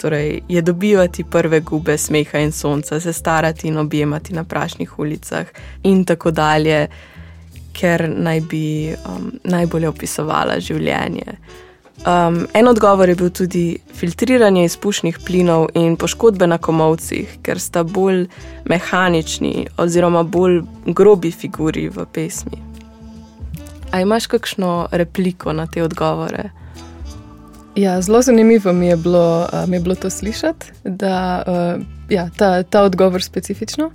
Torej, 0.00 0.40
je 0.48 0.62
dobivati 0.62 1.24
prve 1.24 1.60
gube 1.60 1.98
smeha 1.98 2.38
in 2.40 2.52
sonca, 2.52 3.00
se 3.00 3.12
starati 3.12 3.68
in 3.68 3.78
objemati 3.78 4.34
na 4.34 4.44
prašnih 4.44 4.98
ulicah, 4.98 5.46
in 5.82 6.04
tako 6.04 6.30
dalje, 6.30 6.86
ker 7.72 8.08
naj 8.08 8.40
bi 8.40 8.94
um, 8.94 9.32
najbolje 9.44 9.88
opisovala 9.88 10.60
življenje. 10.60 11.36
Um, 12.00 12.46
en 12.54 12.68
odgovor 12.68 13.08
je 13.08 13.14
bil 13.14 13.30
tudi 13.30 13.64
filtriranje 13.94 14.64
izpušnih 14.64 15.18
plinov 15.26 15.66
in 15.74 15.98
poškodbe 16.00 16.46
na 16.46 16.56
komovcih, 16.58 17.34
ker 17.44 17.60
sta 17.60 17.82
bolj 17.84 18.24
mehanični 18.64 19.66
oziroma 19.76 20.22
bolj 20.22 20.62
grobi 20.86 21.30
figuri 21.30 21.90
v 21.92 22.06
pesmi. 22.12 22.56
A 23.92 24.00
imaš 24.00 24.26
kakšno 24.26 24.88
repliko 24.92 25.52
na 25.52 25.66
te 25.66 25.84
odgovore? 25.84 26.48
Ja, 27.80 28.00
zelo 28.02 28.22
zanimivo 28.22 28.72
mi 28.72 28.86
je 28.86 28.96
bilo, 28.96 29.48
mi 29.66 29.76
je 29.76 29.80
bilo 29.80 29.94
to 29.94 30.10
slišati, 30.10 30.66
da 30.84 31.44
ja, 32.08 32.30
ta, 32.36 32.62
ta 32.62 32.82
odgovor 32.82 33.22
specifično, 33.22 33.90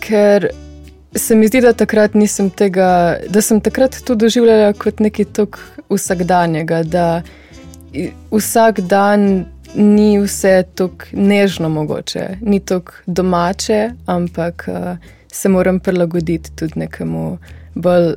ker 0.00 0.48
se 1.14 1.34
mi 1.34 1.48
zdi, 1.48 1.60
da 1.60 1.72
takrat 1.72 2.14
nisem 2.14 2.50
tega, 2.50 3.16
da 3.28 3.42
sem 3.42 3.60
takrat 3.60 3.96
to 4.06 4.14
doživljala 4.14 4.72
kot 4.78 5.00
nekaj 5.00 5.24
tako 5.24 5.58
vsakdanjega, 5.90 6.82
da 6.82 7.22
vsak 8.30 8.80
dan 8.80 9.44
ni 9.74 10.18
vse 10.22 10.62
tako 10.74 11.10
nežno 11.12 11.68
mogoče, 11.68 12.26
ni 12.40 12.60
tako 12.60 12.92
domače, 13.06 13.90
ampak 14.06 14.68
uh, 14.68 14.96
se 15.32 15.48
moram 15.48 15.80
prilagoditi 15.80 16.52
tudi 16.56 16.72
nekemu 16.76 17.38
bolj 17.74 18.14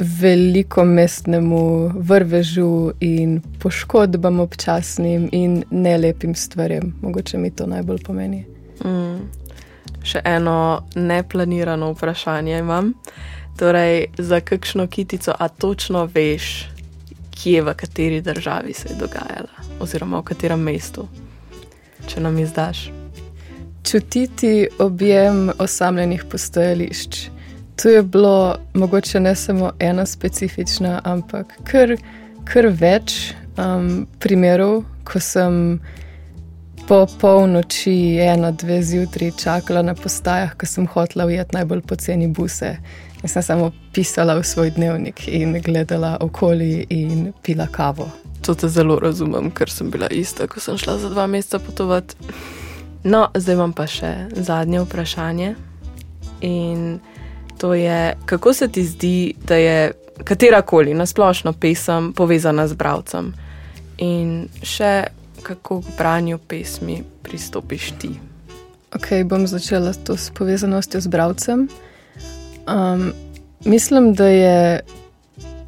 veliko 0.00 0.84
mestnemu 0.84 1.92
vrvežu 1.94 2.92
in 3.00 3.40
poškodbam 3.58 4.40
občasnim 4.40 5.28
in 5.32 5.64
nelepim 5.70 6.34
stvarem. 6.34 6.94
Mogoče 7.02 7.38
mi 7.38 7.50
to 7.50 7.66
najbolj 7.66 7.98
pomeni. 8.04 8.44
Mm. 8.84 9.28
Še 10.02 10.22
eno 10.24 10.84
neplanirano 10.94 11.92
vprašanje 11.92 12.58
imam. 12.58 12.94
Torej, 13.58 14.06
za 14.18 14.40
kakšno 14.40 14.86
kitico, 14.86 15.34
a 15.38 15.48
točno 15.48 16.06
veš, 16.14 16.68
kje 17.30 17.62
v 17.62 17.74
kateri 17.74 18.20
državi 18.20 18.72
se 18.72 18.88
je 18.88 18.96
dogajala, 18.96 19.66
oziroma 19.80 20.20
v 20.20 20.24
katerem 20.32 20.62
mestu, 20.64 21.08
če 22.08 22.20
nam 22.20 22.38
izdaš. 22.38 22.88
Čutiti 23.84 24.68
objem 24.78 25.50
osamljenih 25.58 26.24
postojališč. 26.30 27.28
Tu 27.82 27.88
je 27.88 28.02
bilo 28.02 28.56
mogoče 28.74 29.20
ne 29.20 29.34
samo 29.34 29.72
ena 29.78 30.06
specifična, 30.06 31.00
ampak 31.04 31.54
kar, 31.64 31.96
kar 32.44 32.66
več 32.66 33.32
um, 33.56 34.06
primerov, 34.20 34.82
ko 35.04 35.20
sem 35.20 35.80
po 36.88 37.06
polnoči, 37.20 38.18
eno, 38.20 38.50
dve 38.52 38.82
zjutraj 38.82 39.30
čakala 39.38 39.82
na 39.82 39.94
postajah, 39.94 40.56
ko 40.58 40.66
sem 40.66 40.86
hotela 40.86 41.24
ujeti 41.24 41.56
najbolj 41.56 41.80
poceni 41.80 42.28
buse. 42.28 42.74
Jaz 43.22 43.32
sem 43.32 43.42
samo 43.42 43.70
pisala 43.94 44.34
v 44.36 44.44
svoj 44.44 44.74
dnevnik 44.76 45.28
in 45.28 45.56
gledala 45.64 46.16
okoli 46.20 46.86
in 46.90 47.32
pila 47.42 47.66
kavo. 47.66 48.10
To 48.42 48.54
te 48.54 48.68
zelo 48.68 48.98
razumem, 49.00 49.50
ker 49.50 49.70
sem 49.70 49.90
bila 49.90 50.08
ista, 50.08 50.48
ko 50.48 50.60
sem 50.60 50.76
šla 50.76 50.98
za 50.98 51.08
dva 51.08 51.26
meseca 51.26 51.58
potovati. 51.58 52.16
No, 53.04 53.28
zdaj 53.34 53.54
imam 53.54 53.72
pa 53.72 53.86
še 53.86 54.12
zadnje 54.36 54.82
vprašanje. 54.84 55.54
In 56.40 56.98
to 57.60 57.74
je, 57.74 58.16
kako 58.26 58.52
se 58.54 58.68
ti 58.68 58.84
zdi, 58.84 59.34
da 59.46 59.56
je 59.56 59.92
katerakoli 60.24 60.94
nasplošno 60.94 61.52
pesem 61.52 62.12
povezana 62.12 62.68
z 62.68 62.74
bralcem 62.74 63.32
in 63.98 64.48
še 64.62 65.04
kako 65.42 65.80
k 65.80 65.96
branju 65.98 66.38
pesmi 66.38 67.02
pristopiš 67.22 67.92
ti. 68.00 68.10
Ok, 68.96 69.12
bom 69.24 69.46
začela 69.46 69.92
to 69.92 70.16
s 70.16 70.30
povezanostjo 70.30 71.00
z 71.00 71.06
bralcem. 71.06 71.68
Um, 72.68 73.12
mislim, 73.64 74.14
da 74.14 74.26
je. 74.26 74.80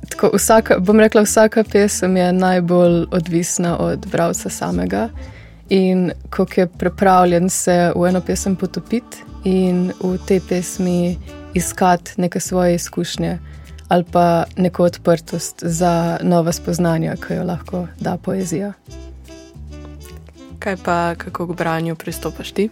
Tako, 0.08 0.30
vsaka, 0.36 0.78
bom 0.78 1.00
rekla, 1.00 1.22
vsaka 1.22 1.64
pesem 1.64 2.16
je 2.16 2.32
najbolj 2.32 3.06
odvisna 3.10 3.78
od 3.78 4.06
bralca 4.06 4.50
samega 4.50 5.08
in 5.68 6.10
kako 6.30 6.60
je 6.60 6.66
pripravljen 6.66 7.50
se 7.50 7.92
v 7.96 8.08
eno 8.08 8.20
pesem 8.20 8.56
potopiti 8.56 9.24
in 9.44 9.92
v 10.02 10.18
tej 10.26 10.40
pesmi 10.48 11.16
iskati 11.54 12.12
neke 12.16 12.40
svoje 12.40 12.74
izkušnje 12.74 13.38
ali 13.92 14.04
pa 14.12 14.44
neko 14.56 14.84
odprtost 14.84 15.62
za 15.62 16.18
nova 16.22 16.52
spoznanja, 16.52 17.16
ki 17.26 17.34
jo 17.34 17.44
lahko 17.44 17.86
da 18.00 18.16
poezija. 18.16 18.72
Kaj 20.58 20.76
pa, 20.84 21.14
kako 21.14 21.46
k 21.46 21.56
branju 21.56 21.96
pristopaš 21.96 22.52
ti? 22.52 22.68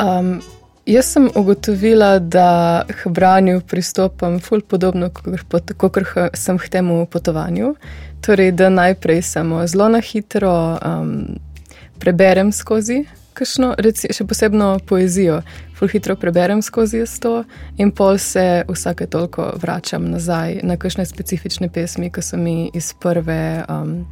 Um, 0.00 0.42
jaz 0.86 1.04
sem 1.06 1.30
ugotovila, 1.34 2.18
da 2.18 2.82
k 2.88 3.08
branju 3.08 3.60
pristopam 3.60 4.40
ful 4.40 4.60
podobno, 4.60 5.10
kot 5.78 6.02
sem 6.34 6.58
k 6.58 6.68
temu 6.68 7.06
potovanju. 7.06 7.74
Torej, 8.26 8.52
da 8.52 8.68
najprej 8.68 9.22
samo 9.22 9.66
zelo 9.66 9.88
na 9.88 10.00
hitro 10.00 10.78
um, 10.82 11.38
preberem 11.98 12.52
skozi 12.52 13.04
kakšno, 13.34 13.74
reci, 13.78 14.08
še 14.14 14.26
posebno 14.30 14.78
poezijo, 14.86 15.40
ful 15.74 15.90
hitro 15.90 16.16
preberem 16.16 16.62
skozi 16.62 17.02
to 17.20 17.44
in 17.76 17.90
pol 17.90 18.18
se 18.18 18.64
vsake 18.68 19.06
toliko 19.10 19.52
vračam 19.60 20.06
nazaj 20.10 20.60
na 20.62 20.76
kakšne 20.76 21.06
specifične 21.06 21.68
pesmi, 21.68 22.10
ki 22.10 22.22
so 22.22 22.38
mi 22.38 22.70
iz 22.74 22.92
prve, 22.94 23.64
um, 23.68 24.06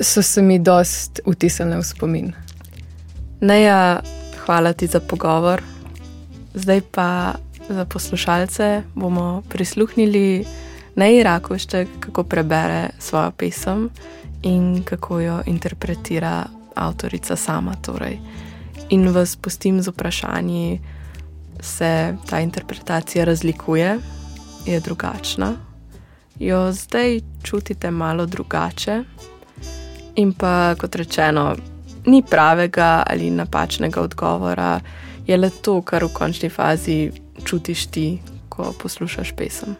so 0.00 0.22
se 0.22 0.42
mi 0.42 0.58
dost 0.58 1.20
utisnile 1.26 1.82
v 1.82 1.84
spomin. 1.84 2.32
Neja, 3.40 4.00
hvala 4.44 4.72
ti 4.72 4.86
za 4.86 5.00
pogovor. 5.00 5.62
Zdaj 6.54 6.80
pa 6.94 7.34
za 7.68 7.84
poslušalce 7.84 8.82
bomo 8.94 9.42
prisluhnili 9.48 10.44
Neji 10.96 11.22
Rakošček, 11.22 11.88
kako 12.00 12.22
prebere 12.22 12.88
svojo 12.98 13.30
pesem 13.30 13.88
in 14.42 14.82
kako 14.84 15.20
jo 15.20 15.40
interpretira 15.46 16.44
avtorica 16.74 17.36
sama. 17.36 17.74
Torej. 17.74 18.18
In 18.88 19.08
vas 19.08 19.36
pustim 19.36 19.82
z 19.82 19.88
vprašanji, 19.88 20.80
se 21.60 22.16
ta 22.30 22.40
interpretacija 22.40 23.24
razlikuje, 23.24 23.98
je 24.66 24.80
drugačna, 24.80 25.52
jo 26.38 26.72
zdaj 26.72 27.20
čutite 27.42 27.90
malo 27.90 28.26
drugače. 28.26 29.02
In 30.16 30.32
pa, 30.32 30.74
kot 30.80 30.94
rečeno, 30.94 31.56
ni 32.06 32.22
pravega 32.22 33.02
ali 33.06 33.30
napačnega 33.30 34.00
odgovora, 34.00 34.80
je 35.26 35.36
le 35.36 35.50
to, 35.50 35.82
kar 35.82 36.04
v 36.04 36.12
končni 36.14 36.48
fazi 36.48 37.10
čutiš 37.44 37.86
ti, 37.86 38.18
ko 38.48 38.74
poslušaš 38.82 39.32
pesem. 39.36 39.74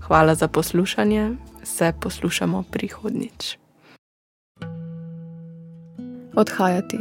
Hvala 0.00 0.34
za 0.34 0.48
poslušanje, 0.48 1.30
se 1.64 1.92
poslušamo 2.00 2.62
prihodnjič 2.70 3.56
odhajati. 6.36 6.98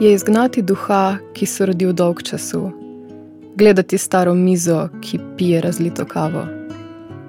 Je 0.00 0.12
izgnati 0.12 0.62
duha, 0.62 1.16
ki 1.34 1.46
se 1.46 1.66
rodi 1.66 1.86
v 1.86 1.92
dolg 1.92 2.22
času, 2.22 2.70
gledati 3.56 3.98
staro 3.98 4.34
mizo, 4.34 4.88
ki 5.00 5.18
pije 5.36 5.60
razlito 5.60 6.04
kavo, 6.04 6.46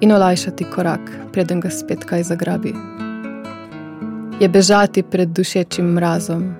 in 0.00 0.12
olajšati 0.12 0.64
korak, 0.64 1.10
preden 1.32 1.60
ga 1.60 1.70
spet 1.70 2.04
kaj 2.04 2.22
zagrabi. 2.22 2.74
Je 4.40 4.48
bežati 4.48 5.02
pred 5.02 5.28
dušečim 5.28 5.86
mrazom, 5.86 6.54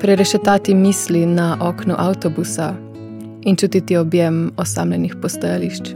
prerešetati 0.00 0.74
misli 0.74 1.26
na 1.26 1.56
okno 1.60 1.94
avtobusa 1.98 2.74
in 3.42 3.56
čutiti 3.56 3.96
objem 3.96 4.52
osamljenih 4.56 5.14
postajališč. 5.22 5.90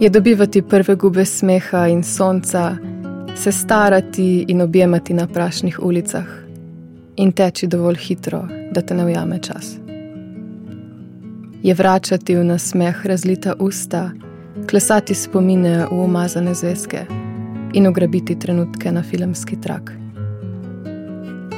Je 0.00 0.10
dobivati 0.10 0.62
prve 0.62 0.94
gube 0.94 1.24
smeha 1.24 1.86
in 1.86 2.02
sonca, 2.02 2.76
se 3.36 3.52
starati 3.52 4.44
in 4.48 4.60
objemati 4.60 5.14
na 5.14 5.26
prašnih 5.26 5.78
ulicah 5.82 6.24
in 7.16 7.32
teči 7.32 7.66
dovolj 7.66 7.96
hitro, 7.96 8.48
da 8.72 8.80
te 8.80 8.94
ne 8.94 9.04
ujame 9.04 9.38
čas. 9.38 9.76
Je 11.62 11.74
vračati 11.74 12.36
v 12.36 12.44
nasmeh 12.44 13.06
razlita 13.06 13.54
usta, 13.58 14.10
klesati 14.70 15.14
spomine 15.14 15.86
v 15.90 16.00
umazane 16.04 16.54
zvezke 16.54 17.06
in 17.72 17.86
ugrabiti 17.86 18.38
trenutke 18.38 18.92
na 18.92 19.02
filmski 19.02 19.60
trak. 19.60 19.92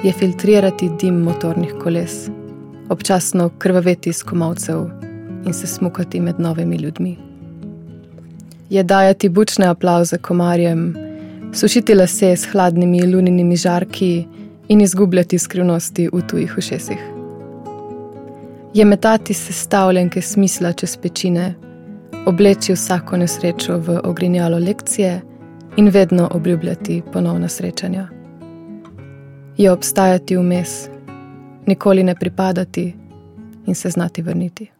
Je 0.04 0.12
filtrirati 0.12 0.90
dim 1.00 1.14
motornih 1.14 1.74
koles, 1.82 2.28
občasno 2.88 3.50
krvaveti 3.58 4.10
iz 4.10 4.22
komovcev 4.22 4.86
in 5.46 5.52
se 5.52 5.66
smukati 5.66 6.20
med 6.20 6.40
novimi 6.40 6.76
ljudmi. 6.76 7.18
Je 8.70 8.82
dajati 8.82 9.28
bučne 9.28 9.66
aplauze 9.66 10.18
komarjem, 10.18 11.07
sušiti 11.52 11.94
lase 11.94 12.36
s 12.36 12.46
hladnimi 12.52 13.06
luninimi 13.14 13.56
žarki 13.56 14.26
in 14.68 14.80
izgubljati 14.80 15.38
skrivnosti 15.38 16.08
v 16.12 16.20
tujih 16.30 16.54
ušesih. 16.58 16.98
Je 18.74 18.84
metati 18.84 19.34
sestavljenke 19.34 20.22
smisla 20.22 20.72
čez 20.72 20.96
pečine, 20.96 21.54
obleči 22.26 22.72
vsako 22.72 23.16
nesrečo 23.16 23.78
v 23.78 24.00
ogrinjalo 24.04 24.58
lekcije 24.58 25.20
in 25.76 25.88
vedno 25.88 26.28
obljubljati 26.32 27.02
ponovna 27.12 27.48
srečanja. 27.48 28.08
Je 29.56 29.72
obstajati 29.72 30.36
vmes, 30.36 30.88
nikoli 31.66 32.02
ne 32.02 32.14
pripadati 32.14 32.94
in 33.66 33.74
se 33.74 33.90
znati 33.90 34.22
vrniti. 34.22 34.77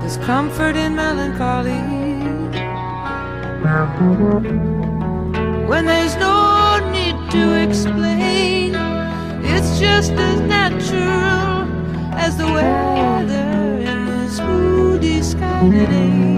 There's 0.00 0.18
comfort 0.18 0.76
in 0.76 0.94
melancholy 0.94 1.80
when 5.66 5.86
there's 5.86 6.16
no 6.16 6.78
need 6.92 7.16
to 7.30 7.62
explain. 7.62 8.74
It's 9.42 9.78
just 9.78 10.12
as 10.12 10.40
natural 10.40 11.64
as 12.18 12.36
the 12.36 12.46
weather 12.46 13.78
in 13.80 14.06
this 14.06 14.40
moody 14.40 15.22
sky 15.22 15.70
today. 15.70 16.30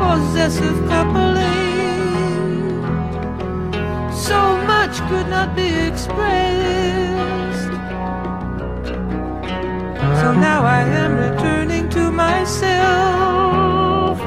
possessive 0.00 0.88
coupling. 0.88 1.59
Could 5.08 5.28
not 5.28 5.54
be 5.54 5.68
expressed. 5.88 7.70
So 10.20 10.32
now 10.34 10.64
I 10.64 10.82
am 11.02 11.16
returning 11.16 11.88
to 11.90 12.10
myself. 12.10 14.18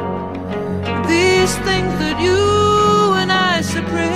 These 1.08 1.56
things 1.68 1.94
that 2.02 2.18
you 2.20 3.14
and 3.22 3.32
I 3.32 3.62
suppressed. 3.62 4.14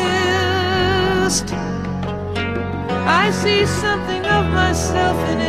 I 3.24 3.32
see 3.32 3.66
something 3.66 4.26
of 4.26 4.46
myself 4.52 5.18
in 5.30 5.40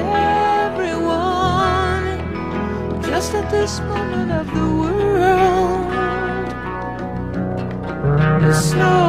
everyone, 0.69 2.19
just 3.03 3.35
at 3.35 3.51
this 3.51 3.81
moment 3.81 4.31
of 4.33 4.47
the 4.55 4.71
world. 4.83 5.87
The 8.43 8.53
snow 8.53 9.08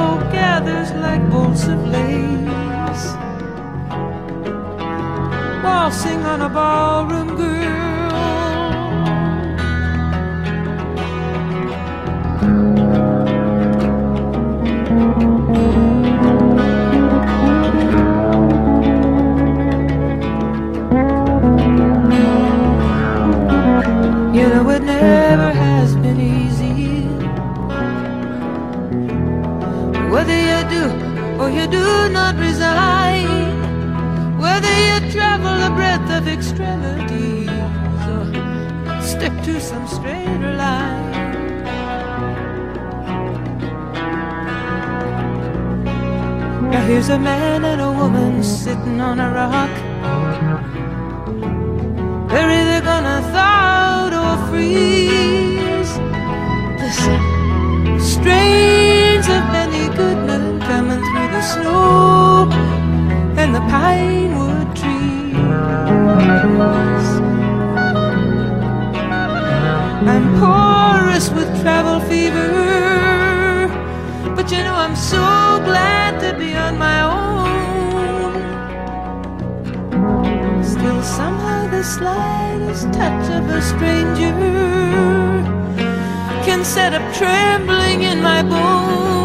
gathers 0.90 1.02
like 1.02 1.30
bolts 1.30 1.68
of 1.68 1.88
lace, 1.88 3.06
waltzing 5.64 6.24
on 6.24 6.42
a 6.42 6.50
ballroom 6.50 7.36
girl. 7.36 7.89
Do 31.70 32.10
not 32.10 32.36
resign, 32.38 33.28
whether 34.40 34.74
you 34.88 35.12
travel 35.12 35.54
the 35.66 35.72
breadth 35.76 36.10
of 36.12 36.28
extremities 36.28 37.50
or 38.14 39.02
stick 39.02 39.34
to 39.44 39.60
some 39.60 39.86
straighter 39.88 40.54
line. 40.56 41.10
Now 46.72 46.86
here's 46.86 47.10
a 47.10 47.20
man 47.20 47.66
and 47.66 47.82
a 47.82 47.92
woman 47.92 48.44
sitting 48.44 49.02
on 49.02 49.20
a 49.20 49.30
rock. 49.32 49.74
They're 52.30 52.52
either 52.62 52.82
gonna 52.86 53.22
thaw 53.34 54.10
or 54.22 54.36
freeze. 54.50 55.92
Listen, 56.82 57.22
strains 58.00 59.28
of 59.28 59.44
many 59.58 59.88
good 59.96 60.18
men 60.28 60.60
coming 60.62 61.09
the 61.32 61.42
snow 61.42 62.50
and 63.38 63.54
the 63.54 63.62
pine 63.62 64.38
wood 64.40 64.76
trees. 64.76 65.36
I'm 70.14 70.26
porous 70.40 71.30
with 71.32 71.50
travel 71.62 72.00
fever, 72.10 73.70
but 74.36 74.52
you 74.52 74.58
know 74.58 74.74
I'm 74.74 74.96
so 74.96 75.18
glad 75.70 76.20
to 76.24 76.38
be 76.38 76.56
on 76.56 76.78
my 76.78 77.02
own. 77.02 77.30
Still, 80.64 81.02
somehow, 81.04 81.68
the 81.70 81.84
slightest 81.84 82.92
touch 82.94 83.30
of 83.38 83.50
a 83.50 83.62
stranger 83.62 84.34
can 86.46 86.64
set 86.66 86.94
up 86.94 87.14
trembling 87.14 88.02
in 88.04 88.22
my 88.22 88.42
bones. 88.42 89.19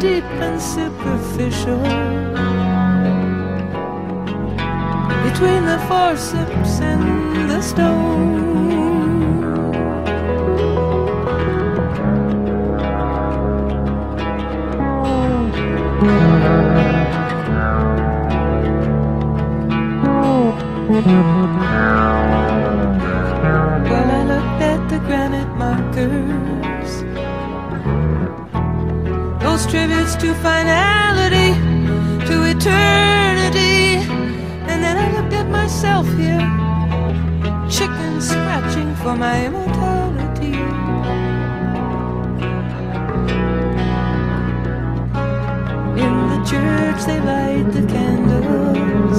Deep 0.00 0.24
and 0.40 0.60
superficial. 0.62 1.82
Between 5.26 5.64
the 5.64 5.78
forceps 5.88 6.80
and 6.80 7.50
the 7.50 7.60
stone. 7.60 8.48
tributes 29.68 30.16
to 30.16 30.32
finality, 30.36 31.52
to 32.26 32.44
eternity. 32.44 33.96
And 34.70 34.82
then 34.82 34.96
I 34.96 35.12
looked 35.12 35.34
at 35.34 35.48
myself 35.50 36.06
here, 36.16 36.40
chicken 37.68 38.20
scratching 38.20 38.94
for 38.96 39.14
my 39.14 39.46
immortality. 39.46 40.54
In 46.02 46.14
the 46.32 46.40
church, 46.48 47.04
they 47.04 47.20
light 47.20 47.70
the 47.70 47.86
candles, 47.92 49.18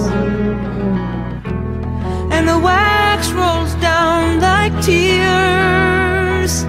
and 2.33 2.47
the 2.47 2.57
wax 2.57 3.29
rolls 3.31 3.75
down 3.75 4.39
like 4.39 4.73
tears. 4.83 6.65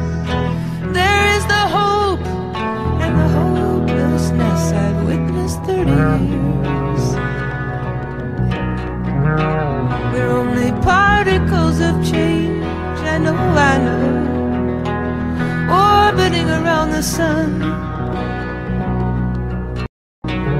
Sun. 17.02 17.60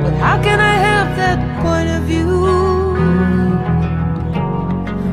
But 0.02 0.14
how 0.24 0.42
can 0.42 0.58
I 0.58 0.74
have 0.88 1.16
that 1.16 1.38
point 1.62 1.88
of 1.90 2.02
view 2.04 2.46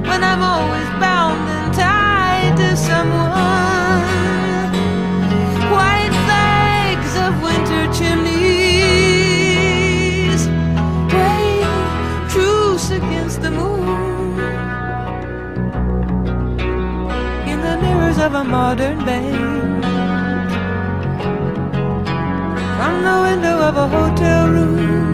when 0.09 0.23
I'm 0.23 0.41
always 0.41 0.89
bound 1.01 1.49
and 1.49 1.73
tied 1.73 2.55
to 2.57 2.77
someone? 2.77 3.33
White 5.75 6.15
flags 6.25 7.13
of 7.25 7.41
winter 7.43 7.83
chimneys 7.97 8.37
wave 11.11 12.31
truce 12.31 12.89
against 12.91 13.41
the 13.41 13.51
moon 13.51 14.39
in 17.51 17.59
the 17.61 17.77
mirrors 17.81 18.17
of 18.17 18.33
a 18.33 18.43
modern 18.45 19.03
bank. 19.03 19.86
From 22.97 23.03
the 23.03 23.21
window 23.21 23.59
of 23.59 23.77
a 23.77 23.87
hotel 23.87 24.49
room. 24.49 25.06